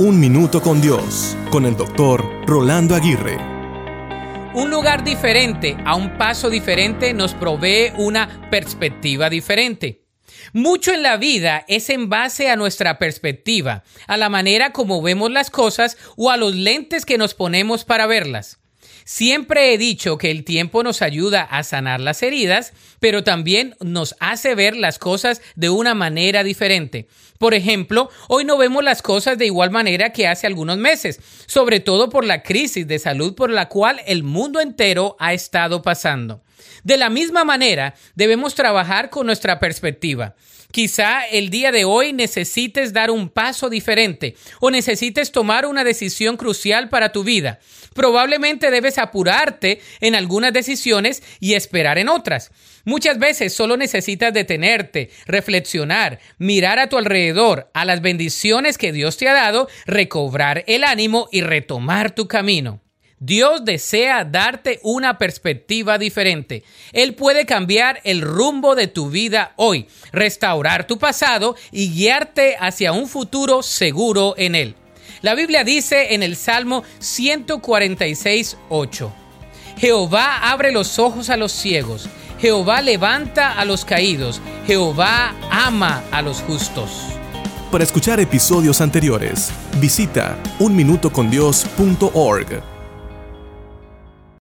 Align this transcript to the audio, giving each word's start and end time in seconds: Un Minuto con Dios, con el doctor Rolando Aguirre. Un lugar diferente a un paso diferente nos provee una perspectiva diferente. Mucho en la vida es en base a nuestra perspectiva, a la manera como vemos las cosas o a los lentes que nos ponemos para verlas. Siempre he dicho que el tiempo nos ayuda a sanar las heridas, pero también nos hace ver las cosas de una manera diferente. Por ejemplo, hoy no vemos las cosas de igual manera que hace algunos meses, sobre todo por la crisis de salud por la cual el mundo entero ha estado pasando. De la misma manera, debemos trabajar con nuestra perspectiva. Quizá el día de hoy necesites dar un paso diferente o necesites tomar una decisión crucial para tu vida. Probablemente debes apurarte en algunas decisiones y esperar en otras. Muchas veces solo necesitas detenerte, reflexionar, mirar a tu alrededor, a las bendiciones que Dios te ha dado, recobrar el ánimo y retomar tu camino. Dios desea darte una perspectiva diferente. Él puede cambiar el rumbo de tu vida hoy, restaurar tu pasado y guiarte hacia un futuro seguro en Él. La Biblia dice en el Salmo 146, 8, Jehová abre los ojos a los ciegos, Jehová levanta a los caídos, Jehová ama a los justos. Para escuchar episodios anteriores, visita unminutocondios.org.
Un 0.00 0.18
Minuto 0.18 0.62
con 0.62 0.80
Dios, 0.80 1.36
con 1.50 1.66
el 1.66 1.76
doctor 1.76 2.24
Rolando 2.46 2.94
Aguirre. 2.94 3.36
Un 4.54 4.70
lugar 4.70 5.04
diferente 5.04 5.76
a 5.84 5.94
un 5.94 6.16
paso 6.16 6.48
diferente 6.48 7.12
nos 7.12 7.34
provee 7.34 7.92
una 7.98 8.48
perspectiva 8.50 9.28
diferente. 9.28 10.06
Mucho 10.54 10.94
en 10.94 11.02
la 11.02 11.18
vida 11.18 11.66
es 11.68 11.90
en 11.90 12.08
base 12.08 12.48
a 12.48 12.56
nuestra 12.56 12.98
perspectiva, 12.98 13.84
a 14.06 14.16
la 14.16 14.30
manera 14.30 14.72
como 14.72 15.02
vemos 15.02 15.30
las 15.30 15.50
cosas 15.50 15.98
o 16.16 16.30
a 16.30 16.38
los 16.38 16.54
lentes 16.54 17.04
que 17.04 17.18
nos 17.18 17.34
ponemos 17.34 17.84
para 17.84 18.06
verlas. 18.06 18.58
Siempre 19.04 19.72
he 19.72 19.78
dicho 19.78 20.18
que 20.18 20.30
el 20.30 20.44
tiempo 20.44 20.82
nos 20.82 21.02
ayuda 21.02 21.42
a 21.42 21.62
sanar 21.62 22.00
las 22.00 22.22
heridas, 22.22 22.72
pero 22.98 23.24
también 23.24 23.76
nos 23.80 24.14
hace 24.20 24.54
ver 24.54 24.76
las 24.76 24.98
cosas 24.98 25.42
de 25.56 25.70
una 25.70 25.94
manera 25.94 26.44
diferente. 26.44 27.08
Por 27.38 27.54
ejemplo, 27.54 28.10
hoy 28.28 28.44
no 28.44 28.58
vemos 28.58 28.84
las 28.84 29.02
cosas 29.02 29.38
de 29.38 29.46
igual 29.46 29.70
manera 29.70 30.12
que 30.12 30.28
hace 30.28 30.46
algunos 30.46 30.76
meses, 30.76 31.20
sobre 31.46 31.80
todo 31.80 32.10
por 32.10 32.24
la 32.24 32.42
crisis 32.42 32.86
de 32.86 32.98
salud 32.98 33.34
por 33.34 33.50
la 33.50 33.68
cual 33.68 34.00
el 34.06 34.22
mundo 34.22 34.60
entero 34.60 35.16
ha 35.18 35.32
estado 35.32 35.82
pasando. 35.82 36.42
De 36.84 36.96
la 36.96 37.10
misma 37.10 37.44
manera, 37.44 37.94
debemos 38.14 38.54
trabajar 38.54 39.10
con 39.10 39.26
nuestra 39.26 39.58
perspectiva. 39.58 40.34
Quizá 40.70 41.26
el 41.26 41.50
día 41.50 41.72
de 41.72 41.84
hoy 41.84 42.12
necesites 42.12 42.92
dar 42.92 43.10
un 43.10 43.28
paso 43.28 43.68
diferente 43.68 44.36
o 44.60 44.70
necesites 44.70 45.32
tomar 45.32 45.66
una 45.66 45.82
decisión 45.82 46.36
crucial 46.36 46.88
para 46.88 47.10
tu 47.10 47.24
vida. 47.24 47.58
Probablemente 47.92 48.70
debes 48.70 48.98
apurarte 48.98 49.80
en 50.00 50.14
algunas 50.14 50.52
decisiones 50.52 51.24
y 51.40 51.54
esperar 51.54 51.98
en 51.98 52.08
otras. 52.08 52.52
Muchas 52.84 53.18
veces 53.18 53.52
solo 53.52 53.76
necesitas 53.76 54.32
detenerte, 54.32 55.10
reflexionar, 55.26 56.20
mirar 56.38 56.78
a 56.78 56.88
tu 56.88 56.98
alrededor, 56.98 57.70
a 57.74 57.84
las 57.84 58.00
bendiciones 58.00 58.78
que 58.78 58.92
Dios 58.92 59.16
te 59.16 59.28
ha 59.28 59.34
dado, 59.34 59.68
recobrar 59.86 60.64
el 60.68 60.84
ánimo 60.84 61.28
y 61.32 61.40
retomar 61.40 62.14
tu 62.14 62.28
camino. 62.28 62.80
Dios 63.22 63.66
desea 63.66 64.24
darte 64.24 64.80
una 64.82 65.18
perspectiva 65.18 65.98
diferente. 65.98 66.64
Él 66.92 67.14
puede 67.14 67.44
cambiar 67.44 68.00
el 68.04 68.22
rumbo 68.22 68.74
de 68.74 68.88
tu 68.88 69.10
vida 69.10 69.52
hoy, 69.56 69.86
restaurar 70.10 70.86
tu 70.86 70.98
pasado 70.98 71.54
y 71.70 71.92
guiarte 71.92 72.56
hacia 72.58 72.92
un 72.92 73.06
futuro 73.06 73.62
seguro 73.62 74.32
en 74.38 74.54
Él. 74.54 74.74
La 75.20 75.34
Biblia 75.34 75.64
dice 75.64 76.14
en 76.14 76.22
el 76.22 76.34
Salmo 76.34 76.82
146, 76.98 78.56
8, 78.70 79.12
Jehová 79.76 80.50
abre 80.50 80.72
los 80.72 80.98
ojos 80.98 81.28
a 81.28 81.36
los 81.36 81.52
ciegos, 81.52 82.08
Jehová 82.40 82.80
levanta 82.80 83.52
a 83.52 83.66
los 83.66 83.84
caídos, 83.84 84.40
Jehová 84.66 85.34
ama 85.50 86.02
a 86.10 86.22
los 86.22 86.40
justos. 86.40 86.90
Para 87.70 87.84
escuchar 87.84 88.18
episodios 88.18 88.80
anteriores, 88.80 89.52
visita 89.78 90.38
unminutocondios.org. 90.58 92.79